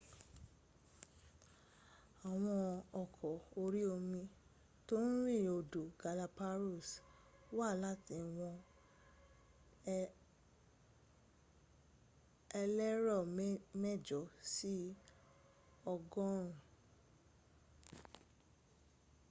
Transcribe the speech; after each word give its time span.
àwọn 2.29 2.59
ọkọ̀ 3.01 3.31
orí 3.61 3.81
omi 3.95 4.21
tó 4.87 4.95
ń 5.07 5.11
rin 5.25 5.45
odò 5.57 5.81
galapagos– 6.01 6.87
wà 7.57 7.67
láti 7.83 8.13
ìwọ̀n 8.25 8.55
elérò 12.61 13.17
mẹ́jọ 13.81 14.21
sí 14.53 14.75
ọgọ́rùn-ún 15.93 16.57